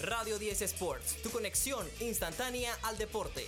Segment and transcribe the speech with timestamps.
[0.00, 3.44] Radio 10 Sports, tu conexión instantánea al deporte.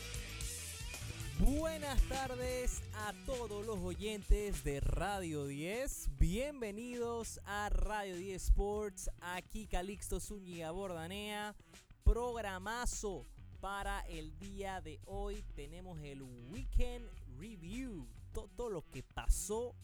[1.39, 6.19] Buenas tardes a todos los oyentes de Radio 10.
[6.19, 9.11] Bienvenidos a Radio 10 Sports.
[9.21, 11.55] Aquí Calixto Zúñiga Bordanea.
[12.03, 13.25] Programazo
[13.61, 15.45] para el día de hoy.
[15.55, 16.21] Tenemos el
[16.51, 17.09] Weekend
[17.39, 18.09] Review.
[18.33, 19.77] Todo lo que pasó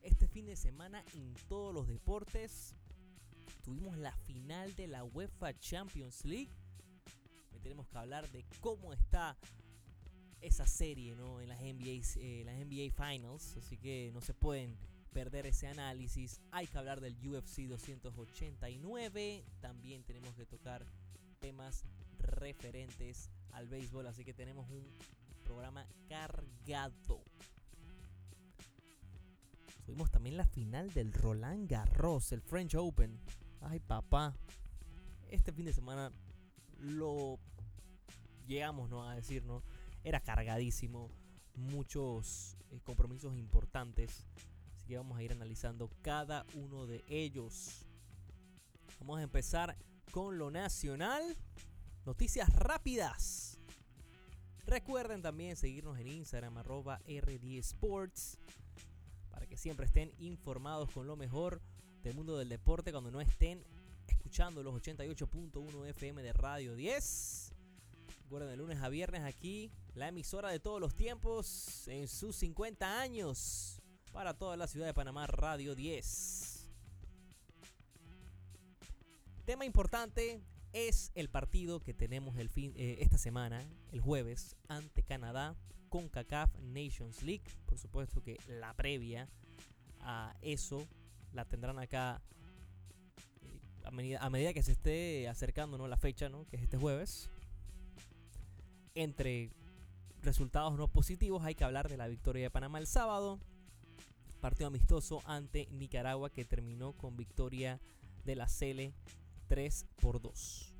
[0.00, 2.74] este fin de semana en todos los deportes.
[3.64, 6.50] Tuvimos la final de la UEFA Champions League.
[7.62, 9.38] tenemos que hablar de cómo está
[10.42, 11.40] esa serie ¿no?
[11.40, 13.56] en las NBA, eh, las NBA Finals.
[13.56, 14.76] Así que no se pueden
[15.14, 16.42] perder ese análisis.
[16.50, 19.46] Hay que hablar del UFC 289.
[19.60, 20.84] También tenemos que tocar
[21.40, 21.86] temas
[22.18, 24.06] referentes al béisbol.
[24.08, 24.86] Así que tenemos un
[25.42, 27.24] programa cargado.
[29.86, 33.18] Tuvimos también la final del Roland Garros, el French Open.
[33.66, 34.34] Ay, papá.
[35.30, 36.12] Este fin de semana
[36.78, 37.38] lo
[38.46, 39.08] llegamos ¿no?
[39.08, 39.62] a decir, ¿no?
[40.02, 41.10] Era cargadísimo.
[41.56, 44.26] Muchos eh, compromisos importantes.
[44.74, 47.86] Así que vamos a ir analizando cada uno de ellos.
[49.00, 49.76] Vamos a empezar
[50.10, 51.22] con lo nacional.
[52.04, 53.58] Noticias rápidas.
[54.66, 58.38] Recuerden también seguirnos en Instagram arroba RD Sports
[59.30, 61.62] para que siempre estén informados con lo mejor
[62.04, 63.64] del mundo del deporte cuando no estén
[64.06, 67.52] escuchando los 88.1 FM de Radio 10.
[68.24, 73.00] Recuerden, de lunes a viernes aquí, la emisora de todos los tiempos en sus 50
[73.00, 73.80] años
[74.12, 76.68] para toda la ciudad de Panamá, Radio 10.
[79.46, 80.42] Tema importante
[80.74, 85.56] es el partido que tenemos el fin, eh, esta semana, el jueves, ante Canadá
[85.88, 87.44] con CACAF Nations League.
[87.64, 89.26] Por supuesto que la previa
[90.00, 90.86] a eso
[91.34, 92.22] la tendrán acá
[93.42, 96.46] eh, a, medida, que se esté acercando la fecha, ¿no?
[96.46, 97.28] que es este jueves.
[98.94, 99.50] Entre
[100.22, 103.40] resultados no positivos hay que hablar de la victoria de Panamá el sábado.
[104.40, 107.80] Partido amistoso ante Nicaragua que terminó con victoria
[108.24, 108.94] de la Cele
[109.48, 110.72] 3 por 2.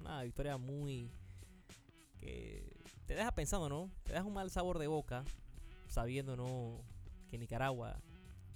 [0.00, 1.10] Una victoria muy
[2.18, 2.76] que
[3.06, 3.90] te deja pensando, ¿no?
[4.04, 5.24] Te deja un mal sabor de boca
[5.88, 6.82] sabiendo, ¿no?
[7.28, 8.00] Que Nicaragua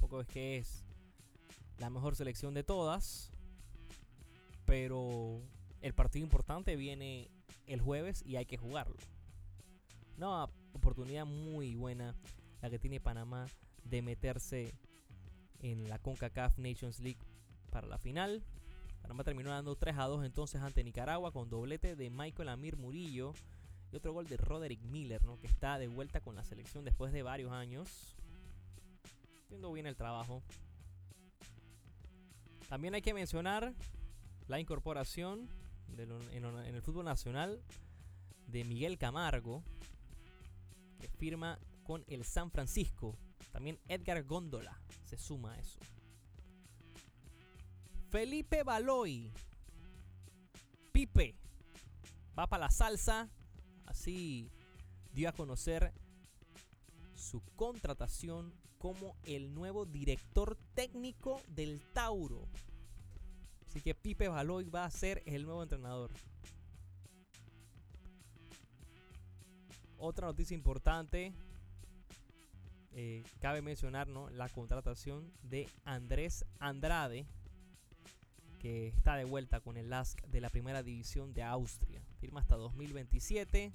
[0.00, 0.84] poco es que es
[1.78, 3.30] la mejor selección de todas.
[4.64, 5.42] Pero
[5.80, 7.30] el partido importante viene
[7.66, 8.96] el jueves y hay que jugarlo.
[10.16, 12.14] Una oportunidad muy buena
[12.60, 13.46] la que tiene Panamá
[13.84, 14.74] de meterse
[15.60, 17.20] en la CONCACAF Nations League
[17.70, 18.42] para la final.
[19.02, 23.32] Panamá terminó dando 3 a 2 entonces ante Nicaragua con doblete de Michael Amir Murillo
[23.92, 25.38] y otro gol de Roderick Miller, ¿no?
[25.38, 28.14] que está de vuelta con la selección después de varios años
[29.50, 30.44] haciendo bien el trabajo.
[32.68, 33.74] También hay que mencionar
[34.46, 35.48] la incorporación
[35.98, 37.60] en, el fútbol nacional
[38.46, 39.64] de Miguel Camargo,
[41.00, 43.18] que firma con el San Francisco.
[43.50, 45.80] También Edgar Góndola se suma a eso.
[48.08, 49.32] Felipe Baloy.
[50.92, 51.34] Pipe.
[52.38, 53.28] Va para la salsa.
[53.84, 54.48] Así
[55.12, 55.92] dio a conocer
[57.16, 62.48] su contratación como el nuevo director técnico del Tauro.
[63.66, 66.10] Así que Pipe Baloy va a ser el nuevo entrenador.
[69.98, 71.34] Otra noticia importante.
[72.92, 77.26] Eh, cabe mencionar la contratación de Andrés Andrade,
[78.58, 82.02] que está de vuelta con el LASK de la primera división de Austria.
[82.18, 83.74] Firma hasta 2027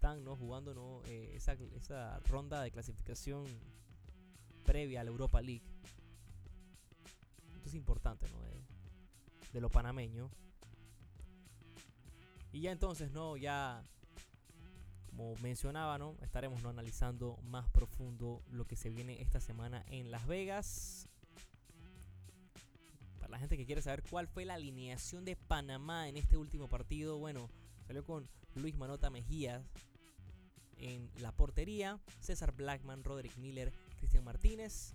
[0.00, 0.34] están ¿no?
[0.34, 1.02] jugando ¿no?
[1.08, 3.44] Eh, esa, ronda de clasificación
[4.64, 5.62] previa a la Europa League.
[7.54, 8.40] Esto es importante ¿no?
[9.52, 10.30] de, lo panameño.
[12.50, 13.36] Y ya entonces, ¿no?
[13.36, 13.84] Ya
[15.04, 16.16] como mencionaba, ¿no?
[16.22, 16.70] Estaremos ¿no?
[16.70, 21.10] analizando más profundo lo que se viene esta semana en Las Vegas.
[23.18, 26.68] Para la gente que quiere saber cuál fue la alineación de Panamá en este último
[26.68, 27.50] partido, bueno,
[27.86, 29.62] salió con Luis Manota Mejías,
[30.80, 34.94] en la portería, César Blackman, Roderick Miller, Cristian Martínez,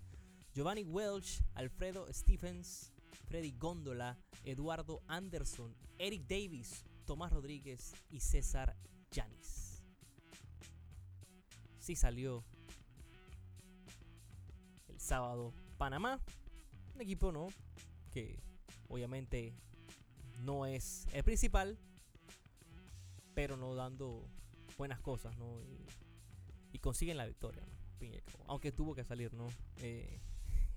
[0.53, 2.91] Giovanni Welch, Alfredo Stephens,
[3.27, 8.75] Freddy Góndola, Eduardo Anderson, Eric Davis, Tomás Rodríguez y César
[9.11, 9.83] Yanis.
[11.79, 12.43] Sí salió
[14.87, 16.19] el sábado Panamá,
[16.95, 17.47] un equipo no
[18.11, 18.39] que
[18.87, 19.53] obviamente
[20.41, 21.77] no es el principal,
[23.33, 24.25] pero no dando
[24.77, 25.61] buenas cosas, ¿no?
[25.61, 25.85] Y,
[26.79, 27.73] consiguen la victoria, ¿no?
[28.45, 29.47] Aunque tuvo que salir, ¿no?
[29.77, 30.21] Eh,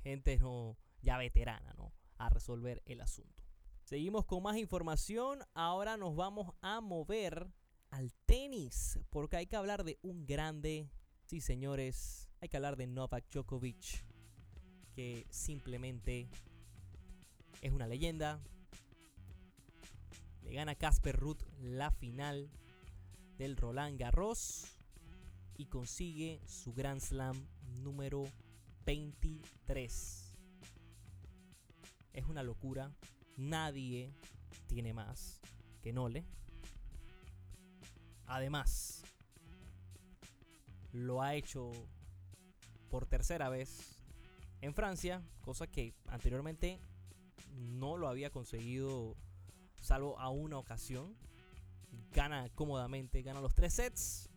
[0.03, 1.93] gente no ya veterana, ¿no?
[2.19, 3.43] a resolver el asunto.
[3.85, 5.41] Seguimos con más información.
[5.55, 7.49] Ahora nos vamos a mover
[7.91, 10.91] al tenis, porque hay que hablar de un grande.
[11.25, 14.05] Sí, señores, hay que hablar de Novak Djokovic,
[14.95, 16.29] que simplemente
[17.62, 18.41] es una leyenda.
[20.43, 22.50] Le gana Casper Ruth la final
[23.38, 24.67] del Roland Garros
[25.56, 27.37] y consigue su Grand Slam
[27.82, 28.25] número
[28.85, 30.37] 23.
[32.12, 32.93] Es una locura.
[33.37, 34.12] Nadie
[34.67, 35.40] tiene más
[35.81, 36.26] que Nole.
[38.26, 39.05] Además,
[40.93, 41.73] lo ha hecho
[42.90, 44.02] por tercera vez
[44.61, 46.81] en Francia, cosa que anteriormente
[47.55, 49.17] no lo había conseguido
[49.81, 51.17] salvo a una ocasión.
[52.12, 54.29] Gana cómodamente, gana los tres sets.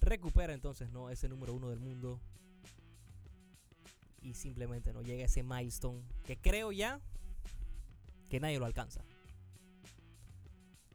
[0.00, 2.20] Recupera entonces no ese número uno del mundo.
[4.22, 7.00] Y simplemente no llega ese milestone que creo ya
[8.28, 9.04] que nadie lo alcanza.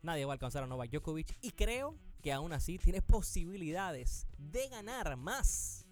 [0.02, 1.36] Nadie va a alcanzar a Novak Djokovic.
[1.42, 5.86] Y creo que aún así tiene posibilidades de ganar más.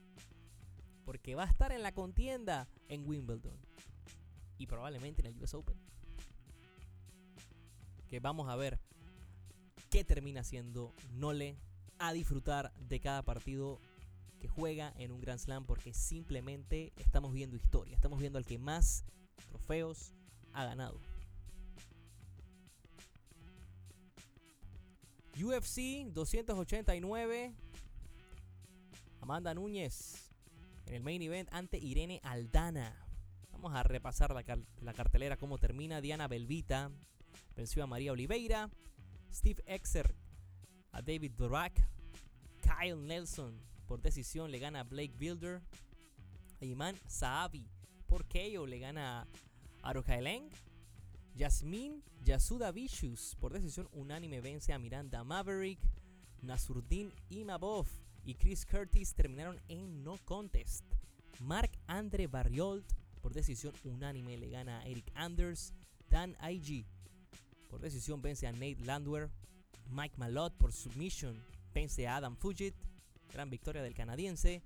[1.04, 3.58] Porque va a estar en la contienda en Wimbledon.
[4.58, 5.83] Y probablemente en el US Open.
[8.14, 8.80] Que vamos a ver
[9.90, 11.58] qué termina haciendo Nole
[11.98, 13.80] a disfrutar de cada partido
[14.40, 15.66] que juega en un Grand Slam.
[15.66, 17.96] Porque simplemente estamos viendo historia.
[17.96, 19.04] Estamos viendo al que más
[19.50, 20.14] trofeos
[20.54, 21.02] ha ganado.
[25.44, 27.56] UFC 289.
[29.22, 30.30] Amanda Núñez
[30.86, 32.96] en el main event ante Irene Aldana.
[33.54, 36.00] Vamos a repasar la, cartelera, cómo termina.
[36.00, 36.92] Diana Belvita
[37.56, 38.70] venció a María Oliveira.
[39.32, 40.16] Steve Exer
[40.92, 41.88] a David Dorak.
[42.62, 45.62] Kyle Nelson por decisión le gana a Blake Builder.
[46.62, 47.68] Iman Saabi
[48.08, 50.50] por KO le gana a Arojaeleng.
[51.36, 55.80] Yasmin Yasuda Vicious por decisión unánime vence a Miranda Maverick.
[56.42, 57.88] Nasurdin Imabov
[58.26, 60.86] y Chris Curtis terminaron en no contest.
[61.40, 62.86] Mark Andre Barriolt
[63.22, 65.74] por decisión unánime le gana a Eric Anders.
[66.10, 66.86] Dan IG
[67.74, 69.32] por decisión vence a Nate Landwehr.
[69.90, 71.44] Mike Malott por submission
[71.74, 72.76] vence a Adam Fugit.
[73.32, 74.62] Gran victoria del canadiense.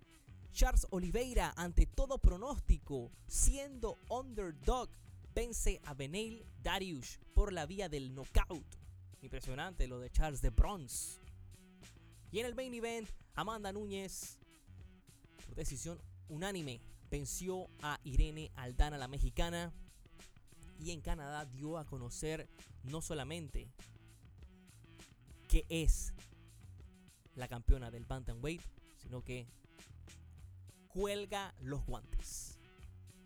[0.51, 4.89] Charles Oliveira ante todo pronóstico siendo underdog
[5.33, 8.65] vence a Beneil Darius por la vía del knockout.
[9.21, 11.18] Impresionante lo de Charles de Bronze.
[12.30, 14.38] Y en el main event, Amanda Núñez,
[15.45, 19.71] por decisión unánime, venció a Irene Aldana, la mexicana.
[20.79, 22.47] Y en Canadá dio a conocer
[22.83, 23.69] no solamente
[25.47, 26.13] que es
[27.35, 28.62] la campeona del Bantamweight,
[28.97, 29.47] sino que
[30.88, 32.59] cuelga los guantes.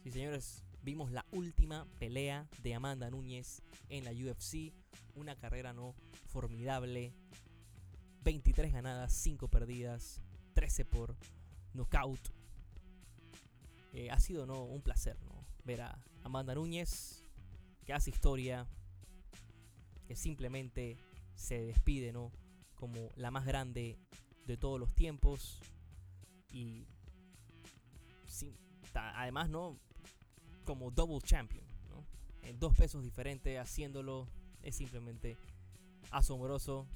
[0.03, 4.73] Sí, señores, vimos la última pelea de Amanda Núñez en la UFC.
[5.15, 5.95] Una carrera no
[6.27, 7.13] formidable.
[8.23, 10.21] 23 ganadas, 5 perdidas,
[10.53, 11.15] 13 por
[11.73, 12.19] knockout.
[13.93, 14.63] Eh, ha sido ¿no?
[14.63, 15.17] un placer
[15.63, 17.20] ver a Amanda Núñez,
[17.85, 18.67] que hace historia,
[20.07, 20.97] que simplemente
[21.35, 22.31] se despide ¿no?
[22.75, 23.97] como la más grande
[24.45, 25.59] de todos los tiempos.
[26.49, 26.85] Y
[28.93, 29.79] además, ¿no?
[30.65, 31.65] como double champion,
[32.43, 34.27] En dos pesos diferentes, haciéndolo,
[34.63, 35.37] es simplemente
[36.11, 36.87] asombroso.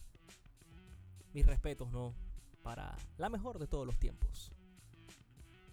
[1.34, 2.16] Mis respetos, ¿no?
[2.64, 4.52] Para la mejor de todos los tiempos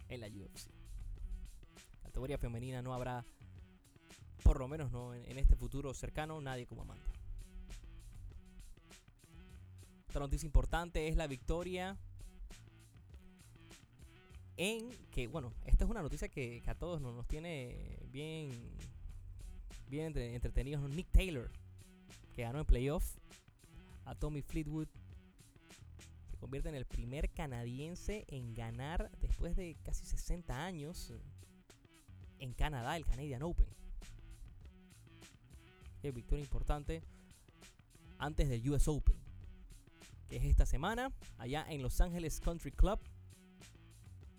[0.09, 0.69] en la UFC.
[2.03, 3.25] Categoría femenina no habrá,
[4.53, 7.03] por lo menos no en, este futuro cercano, nadie como Amanda.
[10.09, 11.97] Otra noticia importante es la victoria
[14.55, 18.51] en que, bueno, esta es una noticia que, a todos nos, tiene bien,
[19.89, 20.87] bien entretenidos.
[20.87, 21.49] Nick Taylor,
[22.35, 23.17] que ganó en playoff
[24.05, 24.87] a Tommy Fleetwood,
[26.29, 31.11] se convierte en el primer canadiense en ganar después de casi 60 años
[32.37, 33.82] en Canadá el Canadian Open.
[36.03, 37.01] Es victoria importante
[38.19, 39.15] antes del US Open,
[40.29, 42.99] que es esta semana allá en Los Angeles Country Club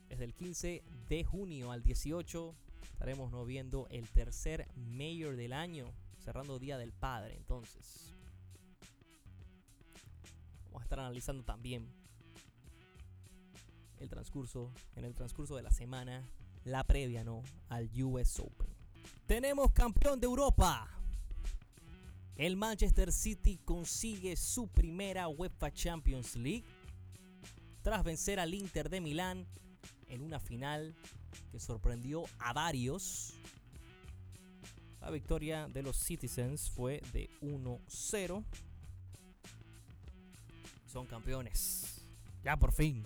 [0.09, 2.55] desde el 15 de junio al 18
[2.93, 3.45] estaremos ¿no?
[3.45, 5.93] viendo el tercer Mayor del año,
[6.25, 7.35] cerrando Día del Padre.
[7.37, 8.15] Entonces,
[10.67, 11.89] vamos a estar analizando también
[13.99, 16.29] el transcurso, en el transcurso de la semana,
[16.65, 17.43] la previa ¿no?
[17.69, 18.69] al US Open.
[19.27, 20.94] Tenemos campeón de Europa.
[22.37, 26.65] El Manchester City consigue su primera UEFA Champions League
[27.83, 29.47] tras vencer al Inter de Milán
[30.09, 30.97] en una final
[31.53, 33.35] que sorprendió a varios.
[35.01, 38.45] La victoria de los Citizens fue de 1-0.
[40.87, 42.05] Son campeones.
[42.43, 43.05] Ya por fin.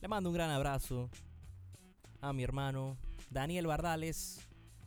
[0.00, 1.10] Le mando un gran abrazo
[2.20, 2.96] a mi hermano
[3.30, 4.38] Daniel Bardales,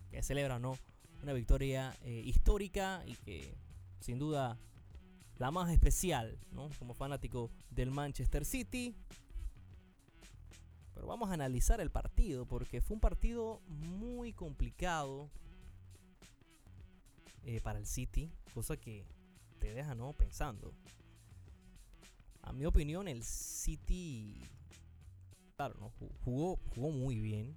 [0.10, 0.78] que celebra ¿no?
[1.24, 3.56] Una victoria eh, histórica y que
[4.00, 4.58] sin duda
[5.38, 6.70] la más especial, ¿no?
[6.80, 8.96] Como fanático del Manchester City.
[10.94, 15.30] Pero vamos a analizar el partido porque fue un partido muy complicado
[17.44, 19.06] eh, para el City, cosa que
[19.60, 20.14] te deja ¿no?
[20.14, 20.74] pensando.
[22.42, 24.42] A mi opinión, el City,
[25.56, 25.92] claro, ¿no?
[26.24, 27.56] jugó, jugó muy bien,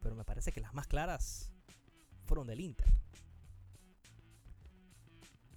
[0.00, 1.53] pero me parece que las más claras
[2.24, 2.88] fueron del Inter.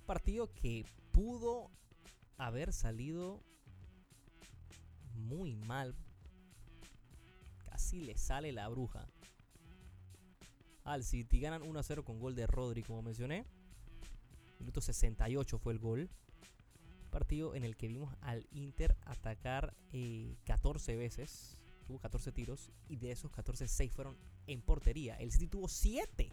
[0.06, 1.70] Partido que pudo
[2.38, 3.42] haber salido
[5.14, 5.96] muy mal.
[7.70, 9.08] Casi le sale la bruja.
[10.84, 13.46] Al City ganan 1 a 0 con gol de Rodri, como mencioné.
[14.60, 16.10] Minuto 68 fue el gol.
[17.12, 19.76] Partido en el que vimos al Inter atacar
[20.46, 21.58] 14 eh, veces.
[21.86, 25.16] Tuvo 14 tiros y de esos 14, 6 fueron en portería.
[25.16, 26.30] El City tuvo 7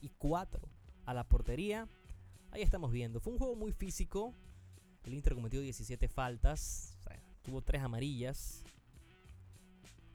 [0.00, 0.68] y 4
[1.06, 1.88] a la portería.
[2.52, 3.20] Ahí estamos viendo.
[3.20, 4.34] Fue un juego muy físico.
[5.04, 6.96] El Inter cometió 17 faltas.
[7.42, 8.64] tuvo 3 amarillas.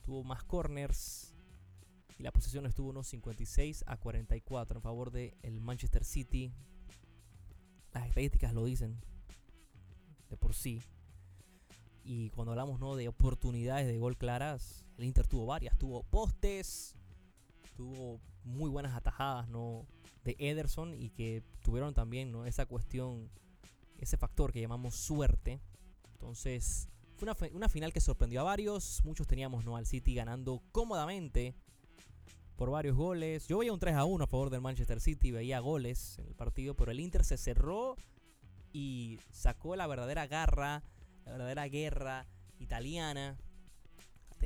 [0.04, 1.34] Tuvo más corners.
[2.18, 6.54] Y la posesión estuvo unos 56 a 44 en favor del el Manchester City.
[7.94, 9.02] Las estadísticas lo dicen
[10.30, 10.82] de por sí.
[12.04, 12.96] Y cuando hablamos ¿no?
[12.96, 15.78] de oportunidades de gol claras, el Inter tuvo varias.
[15.78, 16.96] Tuvo postes,
[17.76, 19.86] tuvo muy buenas atajadas, ¿no?
[20.26, 22.46] de Ederson y que tuvieron también ¿no?
[22.46, 23.30] esa cuestión,
[24.00, 25.62] ese factor que llamamos suerte.
[26.14, 29.02] Entonces, fue una, final que sorprendió a varios.
[29.06, 29.78] Muchos teníamos ¿no?
[29.78, 31.56] al City ganando cómodamente
[32.58, 33.48] por varios goles.
[33.48, 36.36] Yo veía un 3 a 1 a favor del Manchester City, veía goles en el
[36.36, 37.96] partido, pero el Inter se cerró
[38.74, 40.84] y sacó la verdadera garra,
[41.26, 43.38] la verdadera guerra italiana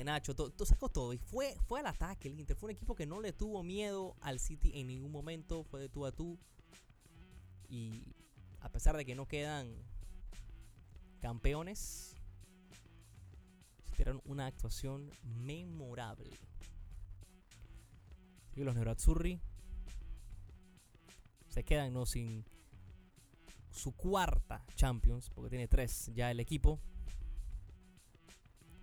[0.04, 1.14] Nacho, todo, sacó todo.
[1.14, 2.56] Y fue, fue al ataque el Inter.
[2.56, 5.64] Fue un equipo que no le tuvo miedo al City en ningún momento.
[5.64, 6.40] Fue de tú a tú.
[7.68, 8.16] Y
[8.62, 9.76] a pesar de que no quedan
[11.20, 12.16] campeones,
[13.86, 16.32] tuvieron una actuación memorable.
[18.56, 19.40] Y los Nerazzurri
[21.50, 22.06] se quedan ¿no?
[22.06, 22.46] sin
[23.72, 26.80] su cuarta Champions, porque tiene tres ya el equipo.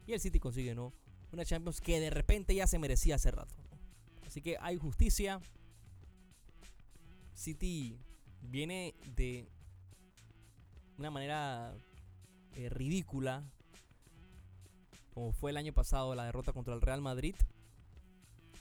[0.06, 0.92] Y el City consigue, ¿no?
[1.32, 3.54] Una Champions que de repente ya se merecía hace rato.
[4.26, 5.40] Así que hay justicia.
[7.34, 7.98] City
[8.42, 9.48] viene de
[10.98, 11.74] una manera
[12.54, 13.44] eh, ridícula.
[15.12, 17.34] Como fue el año pasado la derrota contra el Real Madrid.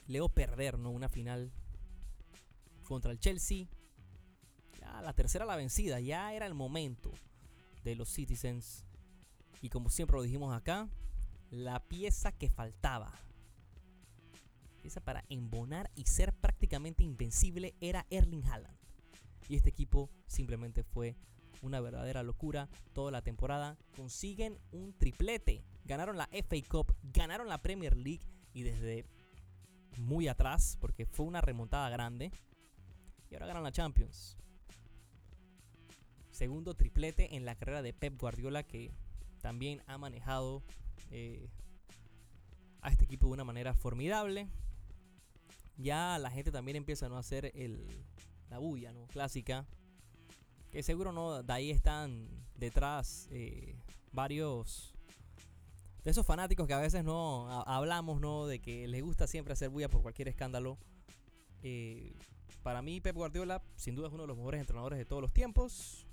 [0.08, 0.90] Leo perder, ¿no?
[0.90, 1.52] Una final
[2.84, 3.66] contra el Chelsea.
[4.80, 6.00] Ya la tercera la vencida.
[6.00, 7.12] Ya era el momento
[7.84, 8.84] de los Citizens.
[9.62, 10.88] Y como siempre lo dijimos acá,
[11.50, 13.12] la pieza que faltaba.
[14.82, 18.76] Pieza para embonar y ser prácticamente invencible era Erling Haaland.
[19.48, 21.16] Y este equipo simplemente fue
[21.62, 23.76] una verdadera locura toda la temporada.
[23.96, 25.64] Consiguen un triplete.
[25.84, 29.06] Ganaron la FA Cup, ganaron la Premier League y desde
[29.98, 32.32] muy atrás, porque fue una remontada grande.
[33.30, 34.36] Y ahora ganan la Champions.
[36.30, 38.92] Segundo triplete en la carrera de Pep Guardiola que
[39.40, 40.62] también ha manejado
[41.10, 41.48] eh,
[42.80, 44.48] a este equipo de una manera formidable.
[45.76, 47.16] Ya la gente también empieza ¿no?
[47.16, 48.04] a hacer el,
[48.48, 49.06] la bulla ¿no?
[49.08, 49.66] clásica.
[50.70, 53.76] Que seguro no, de ahí están detrás eh,
[54.12, 54.94] varios
[56.04, 58.46] de esos fanáticos que a veces no hablamos, ¿no?
[58.46, 60.78] De que les gusta siempre hacer bulla por cualquier escándalo.
[61.62, 62.14] Eh,
[62.62, 65.32] para mí, Pep Guardiola, sin duda, es uno de los mejores entrenadores de todos los
[65.32, 66.06] tiempos.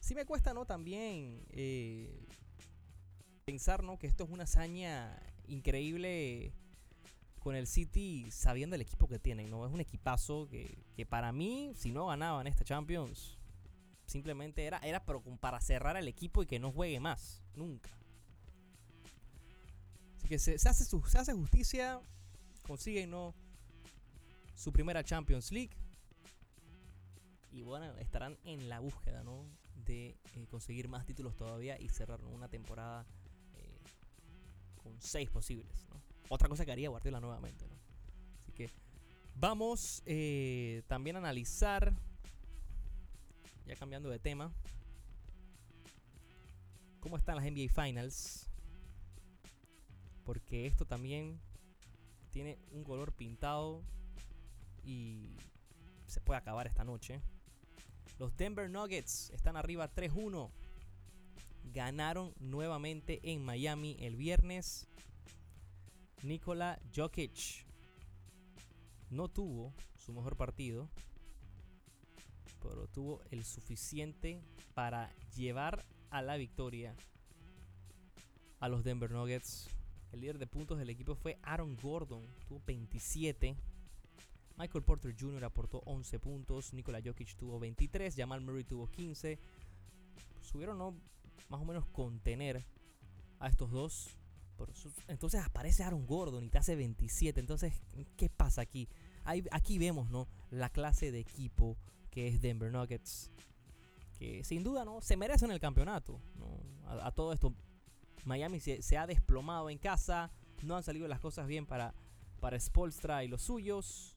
[0.00, 0.64] Sí me cuesta, ¿no?
[0.64, 1.44] También
[3.46, 6.52] pensar que esto es una hazaña increíble
[7.38, 9.64] con el City sabiendo el equipo que tienen, ¿no?
[9.64, 13.38] Es un equipazo que, para mí, si no ganaban esta Champions,
[14.04, 17.88] simplemente era, era para cerrar el equipo y que no juegue más, nunca.
[20.16, 22.00] Así que se, hace, justicia,
[22.66, 23.12] consiguen
[24.56, 25.76] su primera Champions League.
[27.52, 29.46] Y bueno, estarán en la búsqueda ¿no?
[29.86, 33.06] de eh, conseguir más títulos todavía y cerrar una temporada
[34.86, 35.88] con seis posibles.
[36.28, 37.66] Otra cosa que haría Guardiola nuevamente.
[38.40, 38.70] Así que
[39.34, 41.92] vamos eh, también a analizar,
[43.66, 44.52] ya cambiando de tema,
[47.00, 48.48] cómo están las NBA Finals.
[50.24, 51.38] porque esto también
[52.30, 53.82] tiene un color pintado
[54.82, 55.36] y
[56.06, 57.20] se puede acabar esta noche.
[58.18, 60.50] Los Denver Nuggets están arriba 3-1.
[61.72, 64.88] Ganaron nuevamente en Miami el viernes.
[66.22, 67.66] Nikola Jokic
[69.10, 70.88] no tuvo su mejor partido,
[72.62, 74.40] pero tuvo el suficiente
[74.74, 76.94] para llevar a la victoria
[78.60, 79.68] a los Denver Nuggets.
[80.12, 83.56] El líder de puntos del equipo fue Aaron Gordon, tuvo 27.
[84.56, 85.44] Michael Porter Jr.
[85.44, 89.38] aportó 11 puntos, Nikola Jokic tuvo 23, Jamal Murray tuvo 15.
[90.40, 90.94] Subieron ¿no?
[91.48, 92.64] Más o menos contener
[93.38, 94.16] a estos dos.
[95.08, 97.40] Entonces aparece Aaron Gordon y te hace 27.
[97.40, 97.74] Entonces,
[98.16, 98.88] ¿qué pasa aquí?
[99.50, 100.28] aquí vemos ¿no?
[100.50, 101.76] la clase de equipo
[102.10, 103.30] que es Denver Nuggets.
[104.18, 105.02] Que sin duda ¿no?
[105.02, 106.20] se merecen el campeonato.
[106.86, 107.54] A, todo esto,
[108.24, 110.30] Miami se, ha desplomado en casa.
[110.62, 111.94] No han salido las cosas bien para,
[112.40, 114.14] para Spolstra y los suyos.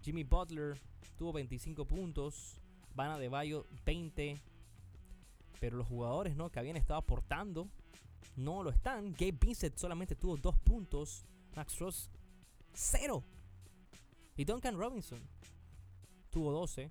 [0.00, 0.80] Jimmy Butler
[1.16, 2.60] tuvo 25 puntos.
[2.94, 4.40] Vanna de Bayo 20.
[5.62, 6.50] Pero los jugadores ¿no?
[6.50, 7.68] que habían estado aportando
[8.34, 9.12] no lo están.
[9.12, 11.24] Gabe Vincent solamente tuvo 2 puntos.
[11.54, 12.10] Max Ross
[12.72, 13.22] 0.
[14.36, 15.22] Y Duncan Robinson
[16.30, 16.90] tuvo 12.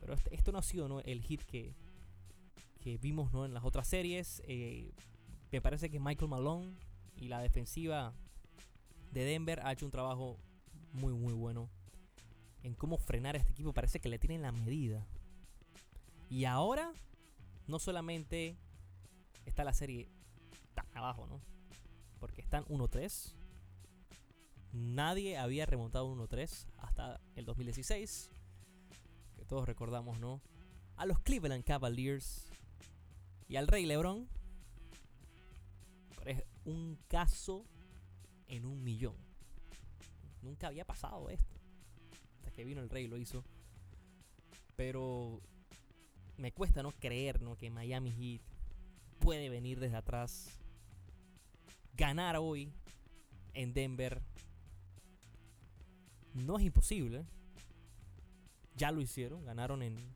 [0.00, 0.98] Pero este, esto no ha sido ¿no?
[0.98, 1.76] el hit que,
[2.80, 3.44] que vimos ¿no?
[3.44, 4.42] en las otras series.
[4.48, 4.92] Eh,
[5.52, 6.74] me parece que Michael Malone
[7.14, 8.14] y la defensiva
[9.12, 10.40] de Denver ha hecho un trabajo
[10.92, 11.70] muy, muy bueno
[12.64, 13.72] en cómo frenar a este equipo.
[13.72, 15.06] Parece que le tienen la medida.
[16.28, 16.92] Y ahora,
[17.66, 18.56] no solamente
[19.44, 20.08] está la serie
[20.74, 21.40] tan abajo, ¿no?
[22.18, 23.32] Porque están 1-3.
[24.72, 28.30] Nadie había remontado 1-3 hasta el 2016.
[29.36, 30.42] Que todos recordamos, ¿no?
[30.96, 32.46] A los Cleveland Cavaliers
[33.48, 34.28] y al Rey LeBron.
[36.24, 37.64] es un caso
[38.48, 39.16] en un millón.
[40.42, 41.54] Nunca había pasado esto.
[42.38, 43.44] Hasta que vino el Rey y lo hizo.
[44.74, 45.40] Pero
[46.38, 47.56] me cuesta no creer ¿no?
[47.56, 48.42] que Miami Heat
[49.18, 50.58] puede venir desde atrás,
[51.94, 52.72] ganar hoy
[53.54, 54.22] en Denver.
[56.34, 57.24] No es imposible.
[58.76, 60.12] Ya lo hicieron, ganaron en,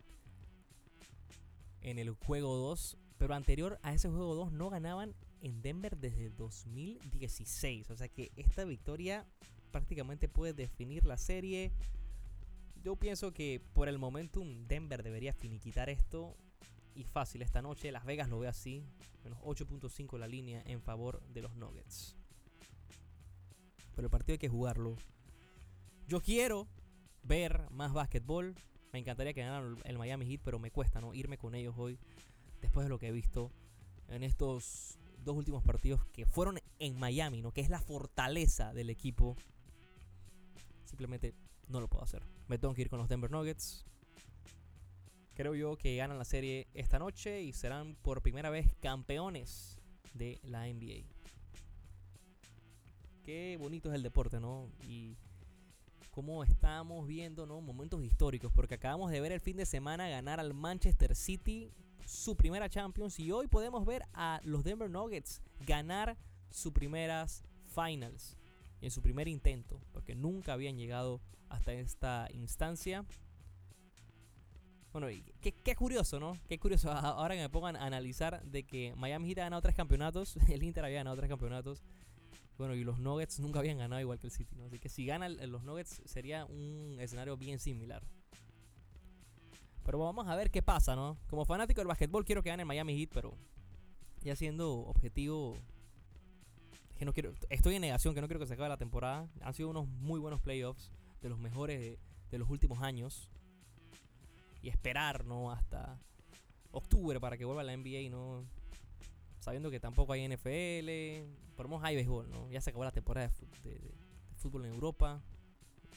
[1.80, 2.98] en el juego 2.
[3.16, 7.90] Pero anterior a ese juego 2 no ganaban en Denver desde 2016.
[7.90, 9.26] O sea que esta victoria
[9.70, 11.72] prácticamente puede definir la serie.
[12.82, 16.36] Yo pienso que por el momentum Denver debería finiquitar esto.
[16.94, 17.92] Y fácil esta noche.
[17.92, 18.84] Las Vegas lo ve así.
[19.22, 22.16] Menos 8.5 la línea en favor de los Nuggets.
[23.94, 24.96] Pero el partido hay que jugarlo.
[26.06, 26.66] Yo quiero
[27.22, 28.54] ver más básquetbol.
[28.92, 31.98] Me encantaría que ganaran el Miami Heat, pero me cuesta no irme con ellos hoy.
[32.60, 33.52] Después de lo que he visto
[34.08, 37.52] en estos dos últimos partidos que fueron en Miami, ¿no?
[37.52, 39.36] Que es la fortaleza del equipo.
[40.84, 41.34] Simplemente
[41.70, 42.22] no lo puedo hacer.
[42.48, 43.84] Me tengo que ir con los Denver Nuggets.
[45.34, 49.78] Creo yo que ganan la serie esta noche y serán por primera vez campeones
[50.14, 51.06] de la NBA.
[53.22, 54.68] Qué bonito es el deporte, ¿no?
[54.86, 55.16] Y
[56.10, 57.60] cómo estamos viendo, ¿no?
[57.60, 61.70] Momentos históricos, porque acabamos de ver el fin de semana ganar al Manchester City
[62.04, 66.16] su primera Champions y hoy podemos ver a los Denver Nuggets ganar
[66.50, 68.36] sus primeras finals
[68.80, 73.04] en su primer intento, porque nunca habían llegado hasta esta instancia.
[74.92, 75.06] Bueno,
[75.40, 76.38] qué, qué, curioso, ¿no?
[76.48, 76.90] Qué curioso.
[76.92, 80.62] Ahora que me pongan a analizar de que Miami Heat ha ganado tres campeonatos, el
[80.62, 81.82] Inter había ganado tres campeonatos.
[82.56, 84.66] Bueno, y los Nuggets nunca habían ganado igual que el City, ¿no?
[84.66, 88.02] Así que si ganan los Nuggets sería un escenario bien similar.
[89.84, 91.16] Pero vamos a ver qué pasa, ¿no?
[91.28, 93.34] Como fanático del básquetbol quiero que gane Miami Heat, pero
[94.22, 95.56] ya siendo objetivo
[96.98, 99.26] que no quiero estoy en negación que no quiero que se acabe la temporada.
[99.40, 101.98] Han sido unos muy buenos playoffs de los mejores
[102.30, 103.30] de, los últimos años.
[104.62, 105.50] Y esperar, ¿no?
[105.50, 105.98] Hasta
[106.70, 108.44] octubre para que vuelva la NBA, ¿no?
[109.38, 110.88] Sabiendo que tampoco hay NFL,
[111.56, 112.50] por lo menos hay béisbol, ¿no?
[112.50, 113.30] Ya se acabó la temporada
[113.64, 113.94] de,
[114.36, 115.22] fútbol en Europa.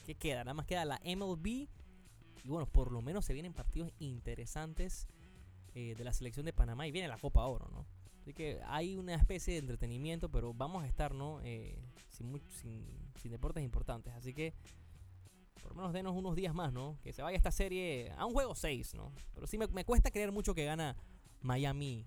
[0.06, 0.44] ¿Qué queda?
[0.44, 1.46] Nada más queda la MLB.
[1.46, 5.08] Y bueno, por lo menos se vienen partidos interesantes
[5.74, 7.86] eh, de la selección de Panamá y viene la Copa Oro, ¿no?
[8.20, 11.40] Así que hay una especie de entretenimiento, pero vamos a estar, ¿no?
[11.42, 12.86] Eh, sin, sin,
[13.20, 14.14] sin deportes importantes.
[14.14, 14.54] Así que
[15.64, 16.98] por lo menos denos unos días más, ¿no?
[17.02, 19.10] Que se vaya esta serie a un juego 6, ¿no?
[19.32, 20.94] Pero sí me, cuesta creer mucho que gana
[21.40, 22.06] Miami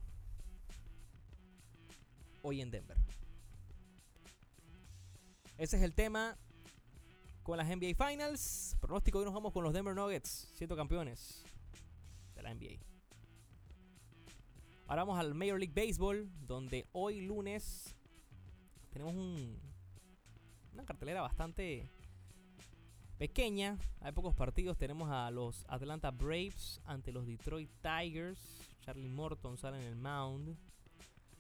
[2.44, 2.96] hoy en Denver.
[5.58, 6.38] Ese es el tema
[7.42, 8.78] con las NBA Finals.
[8.80, 11.44] Pronóstico, hoy nos vamos con los Denver Nuggets, siendo campeones
[12.36, 12.78] de la NBA.
[14.86, 17.96] Ahora vamos al Major League Baseball, donde hoy lunes
[18.92, 19.60] tenemos un,
[20.74, 21.90] una cartelera bastante
[23.18, 23.78] pequeña.
[24.02, 24.78] Hay pocos partidos.
[24.78, 28.40] Tenemos a los Atlanta Braves ante los Detroit Tigers.
[28.82, 30.58] Charlie Morton sale en el mound.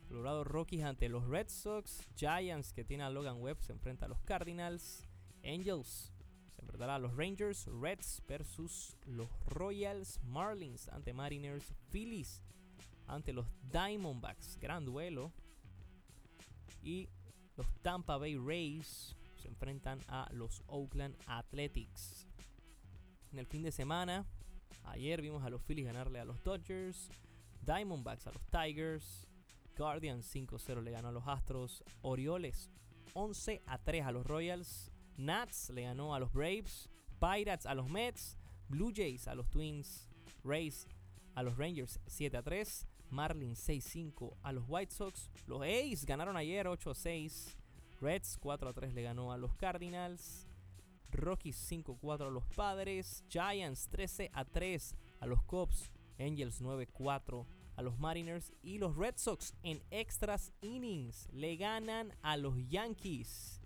[0.07, 2.07] Colorado Rockies ante los Red Sox.
[2.15, 5.05] Giants, que tiene a Logan Webb, se enfrenta a los Cardinals.
[5.43, 6.11] Angels
[6.49, 7.67] se enfrentará a los Rangers.
[7.67, 10.19] Reds versus los Royals.
[10.23, 11.73] Marlins ante Mariners.
[11.91, 12.41] Phillies
[13.07, 14.57] ante los Diamondbacks.
[14.59, 15.31] Gran duelo.
[16.81, 17.09] Y
[17.55, 22.27] los Tampa Bay Rays se enfrentan a los Oakland Athletics.
[23.31, 24.25] En el fin de semana,
[24.83, 27.09] ayer vimos a los Phillies ganarle a los Dodgers.
[27.61, 29.27] Diamondbacks a los Tigers.
[29.77, 31.83] Guardians 5-0 le ganó a los Astros.
[32.01, 32.71] Orioles
[33.13, 34.91] 11 a 3 a los Royals.
[35.17, 36.89] Nats le ganó a los Braves.
[37.19, 38.37] Pirates a los Mets.
[38.69, 40.09] Blue Jays a los Twins.
[40.43, 40.87] Rays
[41.35, 42.87] a los Rangers 7 a 3.
[43.09, 45.29] Marlins 6-5 a los White Sox.
[45.45, 47.57] Los A's ganaron ayer 8 a 6.
[47.99, 50.47] Reds 4 a 3 le ganó a los Cardinals.
[51.11, 53.23] Rockies 5 4 a los Padres.
[53.29, 55.91] Giants 13 a 3 a los Cubs.
[56.19, 58.51] Angels 9 4 a los Mariners.
[58.61, 63.61] Y los Red Sox en extras innings le ganan a los Yankees.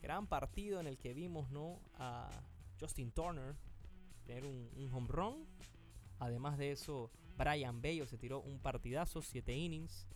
[0.00, 1.48] Gran partido en el que vimos
[1.94, 2.30] a
[2.80, 3.56] Justin Turner
[4.24, 5.46] tener un, un home run.
[6.18, 10.06] Además de eso, Brian Bello se tiró un partidazo, 7 innings,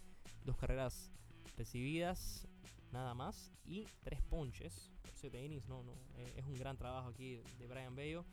[0.44, 1.12] dos carreras
[1.56, 2.46] recibidas,
[2.92, 4.90] nada más, y tres ponches.
[5.14, 8.24] 7 innings, no, no, eh, es un gran trabajo aquí de Brian Bello.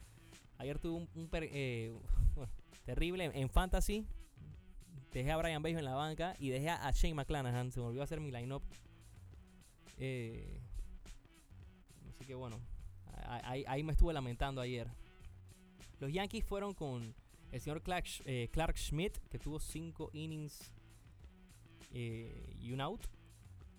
[0.58, 1.94] Ayer tuvo un, eh,
[2.86, 4.06] terrible en fantasy.
[5.12, 7.72] Dejé a Brian Bello en la banca y dejé a Shane McClanahan.
[7.72, 8.64] Se volvió a hacer mi lineup.
[9.98, 10.62] Eh,
[12.10, 12.60] así que bueno,
[13.44, 14.88] ahí, ahí me estuve lamentando ayer.
[16.00, 17.14] Los Yankees fueron con
[17.52, 20.72] el señor Clark, eh, Clark Schmidt, que tuvo 5 innings
[21.92, 23.08] y un out,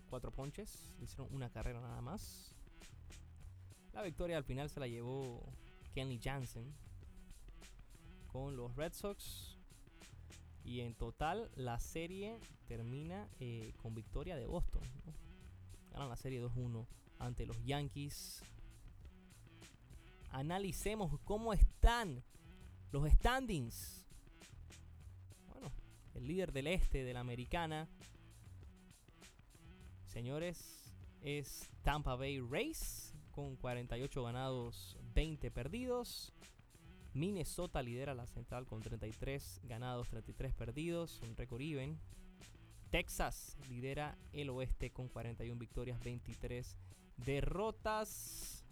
[0.09, 2.55] 4 ponches, hicieron una carrera nada más.
[3.93, 5.43] La victoria al final se la llevó
[5.95, 6.73] Kenley Jansen
[8.29, 9.57] con los Red Sox.
[10.65, 14.83] Y en total la serie termina eh, con victoria de Boston.
[15.93, 16.87] Ganan la serie 2-1
[17.19, 18.43] ante los Yankees.
[20.31, 22.23] Analicemos cómo están
[22.93, 24.07] los standings.
[25.49, 25.73] Bueno,
[26.15, 27.89] el líder del este de la americana,
[30.09, 30.93] señores,
[31.23, 36.33] es Tampa Bay Race con 48 ganados, 20 perdidos.
[37.15, 41.99] Minnesota lidera la central con 33 ganados, 33 perdidos, un récord even.
[42.91, 46.77] Texas lidera el oeste con 41 victorias, 23
[47.19, 48.65] derrotas.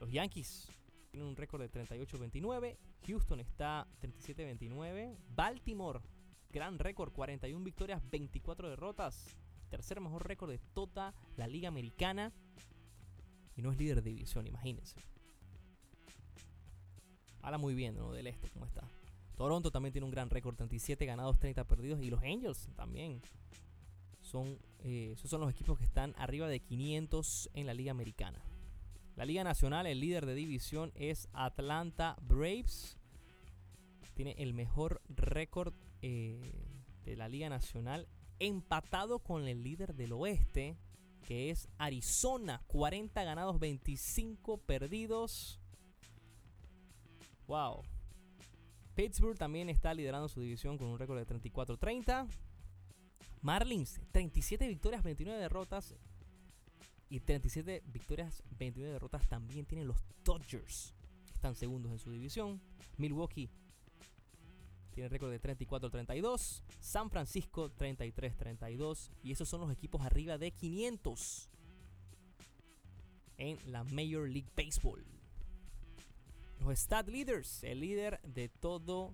[0.00, 0.68] Los Yankees
[1.10, 2.76] tiene un récord de 38-29.
[3.06, 5.16] Houston está 37-29.
[5.34, 6.00] Baltimore,
[6.56, 9.36] gran récord, 41 victorias, 24 derrotas.
[9.68, 12.32] Tercer mejor récord de toda la liga americana.
[13.56, 14.96] Y no es líder de división, imagínense.
[17.42, 18.12] Habla muy bien ¿no?
[18.12, 18.88] del este, cómo está.
[19.36, 22.00] Toronto también tiene un gran récord, 37 ganados, 30 perdidos.
[22.00, 23.20] Y los Angels también.
[24.22, 28.42] Son, eh, esos son los equipos que están arriba de 500 en la liga americana.
[29.14, 32.98] La Liga Nacional, el líder de división es Atlanta Braves.
[34.14, 35.74] Tiene el mejor récord
[36.08, 36.38] eh,
[37.04, 38.06] de la Liga Nacional,
[38.38, 40.76] empatado con el líder del oeste,
[41.26, 42.62] que es Arizona.
[42.68, 45.58] 40 ganados, 25 perdidos.
[47.48, 47.82] Wow.
[48.94, 52.28] Pittsburgh también está liderando su división con un récord de 34-30.
[53.42, 55.96] Marlins, 37 victorias, 29 derrotas.
[57.08, 60.94] Y 37 victorias, 29 derrotas también tienen los Dodgers.
[61.34, 62.60] Están segundos en su división.
[62.96, 63.50] Milwaukee
[64.96, 66.62] tiene récord de 34-32.
[66.80, 69.10] San Francisco 33-32.
[69.22, 71.50] Y esos son los equipos arriba de 500
[73.36, 75.04] en la Major League Baseball.
[76.60, 79.12] Los Stat Leaders, el líder de todo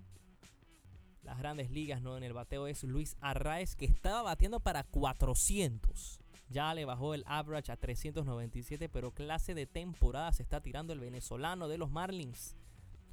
[1.25, 2.17] las grandes ligas ¿no?
[2.17, 6.21] en el bateo es Luis Arraez, que estaba bateando para 400.
[6.49, 11.01] Ya le bajó el average a 397, pero clase de temporada se está tirando el
[11.01, 12.57] venezolano de los Marlins.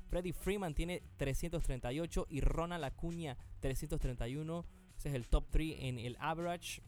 [0.10, 4.66] Freddie Freeman tiene 338 y Ronald Acuña 331.
[4.98, 6.82] Ese es el top 3 en el average.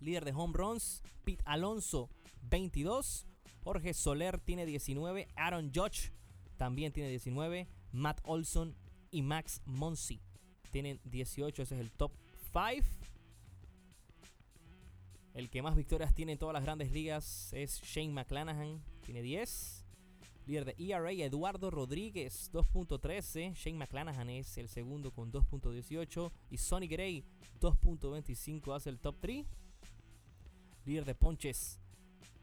[0.00, 2.10] Líder de home runs, Pete Alonso
[2.42, 3.26] 22.
[3.62, 5.28] Jorge Soler tiene 19.
[5.36, 6.12] Aaron Judge
[6.56, 7.68] también tiene 19.
[7.92, 8.76] Matt Olson
[9.10, 10.20] y Max Monsi
[10.72, 11.62] tienen 18.
[11.62, 12.12] Ese es el top
[12.52, 12.86] 5.
[15.34, 19.83] El que más victorias tiene en todas las grandes ligas es Shane McClanahan, tiene 10.
[20.46, 23.54] Líder de ERA, Eduardo Rodríguez, 2.13.
[23.54, 26.30] Shane McClanahan es el segundo con 2.18.
[26.50, 27.24] Y Sonny Gray,
[27.60, 29.46] 2.25, hace el top 3.
[30.84, 31.80] Líder de ponches,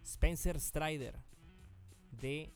[0.04, 1.16] Spencer Strider
[2.20, 2.52] de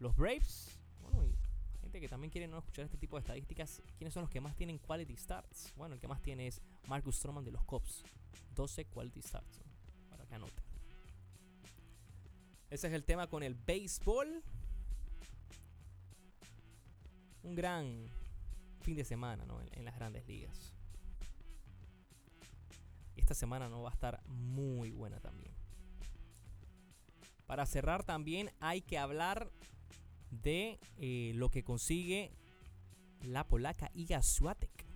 [0.00, 0.78] los Braves.
[1.00, 1.34] Bueno, y
[1.80, 3.82] gente que también quiere no escuchar este tipo de estadísticas.
[3.96, 5.72] ¿Quiénes son los que más tienen quality starts?
[5.76, 8.04] Bueno, el que más tiene es Marcus Stroman de los Cubs.
[8.54, 9.60] 12 quality starts.
[10.10, 10.64] Para que anoten.
[12.68, 14.44] Ese es el tema con el béisbol
[17.42, 18.10] un gran
[18.80, 20.74] fin de semana en, las grandes ligas.
[23.16, 25.54] Esta semana no va a estar muy buena también.
[27.46, 29.50] Para cerrar también hay que hablar
[30.30, 32.32] de eh, lo que consigue
[33.22, 34.86] la polaca Iga Swiatek,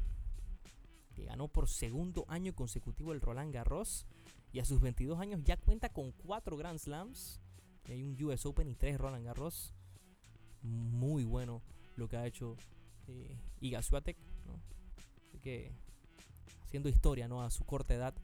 [1.14, 4.06] que ganó por segundo año consecutivo el Roland Garros
[4.52, 7.40] y a sus 22 años ya cuenta con 4 Grand Slams.
[7.86, 9.74] Hay un US Open y 3 Roland Garros.
[10.62, 11.62] Muy bueno
[11.96, 12.56] lo que ha hecho
[13.08, 14.16] eh, Iga Swiatek,
[15.28, 15.72] Así que
[16.66, 17.42] haciendo historia, ¿no?
[17.42, 18.14] A su corta edad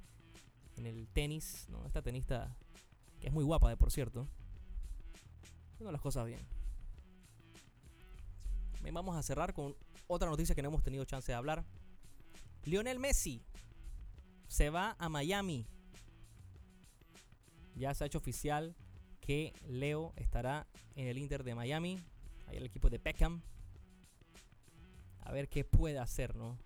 [0.76, 1.86] en el tenis, ¿no?
[1.86, 2.54] Esta tenista
[3.20, 4.26] que es muy guapa, de por cierto,
[5.72, 6.40] haciendo las cosas bien.
[8.82, 9.74] Bien, vamos a cerrar con
[10.06, 11.64] otra noticia que no hemos tenido chance de hablar.
[12.64, 13.42] Lionel Messi
[14.48, 15.66] se va a Miami.
[17.76, 18.74] Ya se ha hecho oficial
[19.20, 21.98] que Leo estará en el Inter de Miami.
[22.46, 23.42] Ahí el equipo de Beckham
[25.22, 26.56] a ver qué puede hacer, ¿no?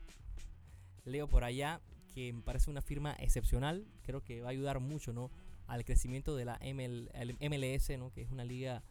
[1.04, 1.80] Leo por allá
[2.14, 5.30] que me parece una firma excepcional, creo que va a ayudar mucho, ¿no?
[5.66, 8.12] Al crecimiento de la MLS, ¿no?
[8.12, 8.82] Que es una liga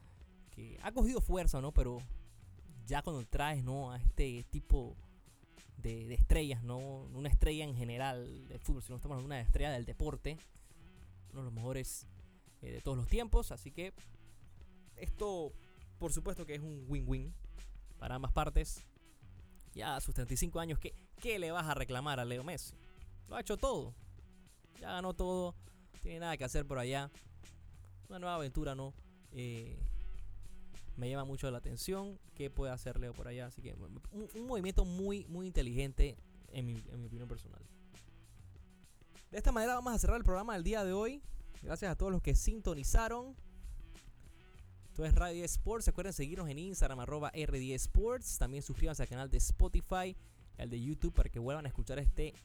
[0.52, 1.72] que ha cogido fuerza, ¿no?
[1.72, 2.00] Pero
[2.86, 3.92] ya cuando traes, ¿no?
[3.92, 4.96] A este tipo
[5.78, 6.78] de, estrellas, ¿no?
[6.78, 10.38] Una estrella en general del fútbol, sino estamos de una estrella del deporte,
[11.32, 12.08] uno de los mejores
[12.62, 13.94] eh, de todos los tiempos, así que
[14.98, 15.52] esto,
[16.00, 17.34] por supuesto que es un win-win
[18.00, 18.86] para ambas partes.
[19.74, 22.76] Ya a sus 35 años, ¿qué, ¿qué le vas a reclamar a Leo Messi?
[23.28, 23.94] Lo ha hecho todo.
[24.80, 25.56] Ya ganó todo.
[26.02, 27.10] Tiene nada que hacer por allá.
[28.10, 28.94] Una nueva aventura, ¿no?
[29.32, 29.80] Eh,
[30.96, 32.20] me llama mucho la atención.
[32.36, 33.48] ¿Qué puede hacer Leo por allá?
[33.48, 36.18] Así que un, movimiento muy, muy inteligente
[36.52, 37.62] en mi, en mi opinión personal.
[39.32, 41.24] De esta manera vamos a cerrar el programa del día de hoy.
[41.64, 43.36] Gracias a todos los que sintonizaron.
[44.94, 45.88] Esto es Radio Sports.
[45.88, 48.38] Recuerden seguirnos en Instagram, arroba RD Sports.
[48.38, 50.16] También suscríbanse al canal de Spotify,
[50.60, 52.36] al de YouTube, para que vuelvan a escuchar este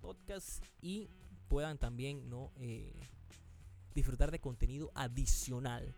[0.00, 1.10] podcast y
[1.46, 2.52] puedan también ¿no?
[2.56, 3.06] Eh,
[3.94, 5.94] disfrutar de contenido adicional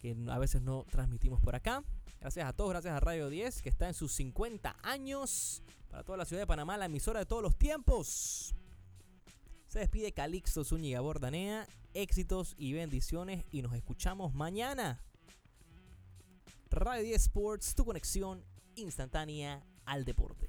[0.00, 1.84] que a veces no transmitimos por acá.
[2.18, 5.62] Gracias a todos, gracias a Radio 10, que está en sus 50 años.
[5.88, 8.56] Para toda la ciudad de Panamá, la emisora de todos los tiempos.
[9.76, 11.68] Se despide Calixto Zúñiga Bordanea.
[11.92, 15.02] Éxitos y bendiciones y nos escuchamos mañana.
[16.70, 18.42] Radio Sports, tu conexión
[18.74, 20.48] instantánea al deporte.